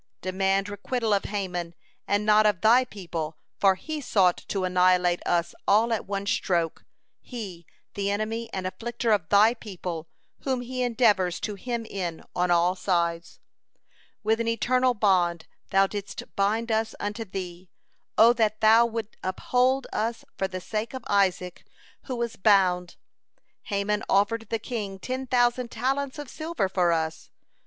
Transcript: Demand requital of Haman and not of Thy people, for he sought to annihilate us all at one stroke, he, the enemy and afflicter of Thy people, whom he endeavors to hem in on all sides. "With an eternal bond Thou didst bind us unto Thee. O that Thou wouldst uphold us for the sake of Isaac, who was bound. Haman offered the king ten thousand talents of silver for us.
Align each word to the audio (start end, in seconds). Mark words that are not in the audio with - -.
Demand 0.21 0.67
requital 0.67 1.13
of 1.13 1.25
Haman 1.25 1.75
and 2.07 2.25
not 2.25 2.47
of 2.47 2.61
Thy 2.61 2.83
people, 2.85 3.37
for 3.59 3.75
he 3.75 4.01
sought 4.01 4.37
to 4.47 4.63
annihilate 4.63 5.21
us 5.27 5.53
all 5.67 5.93
at 5.93 6.07
one 6.07 6.25
stroke, 6.25 6.83
he, 7.21 7.67
the 7.93 8.09
enemy 8.09 8.51
and 8.51 8.65
afflicter 8.65 9.11
of 9.11 9.29
Thy 9.29 9.53
people, 9.53 10.07
whom 10.39 10.61
he 10.61 10.81
endeavors 10.81 11.39
to 11.41 11.53
hem 11.53 11.85
in 11.85 12.23
on 12.35 12.49
all 12.49 12.73
sides. 12.75 13.39
"With 14.23 14.39
an 14.39 14.47
eternal 14.47 14.95
bond 14.95 15.45
Thou 15.69 15.85
didst 15.85 16.23
bind 16.35 16.71
us 16.71 16.95
unto 16.99 17.23
Thee. 17.23 17.69
O 18.17 18.33
that 18.33 18.59
Thou 18.59 18.87
wouldst 18.87 19.17
uphold 19.21 19.85
us 19.93 20.25
for 20.35 20.47
the 20.47 20.59
sake 20.61 20.95
of 20.95 21.03
Isaac, 21.07 21.63
who 22.05 22.15
was 22.15 22.37
bound. 22.37 22.95
Haman 23.65 24.01
offered 24.09 24.47
the 24.49 24.57
king 24.57 24.97
ten 24.97 25.27
thousand 25.27 25.69
talents 25.69 26.17
of 26.17 26.27
silver 26.27 26.67
for 26.67 26.91
us. 26.91 27.29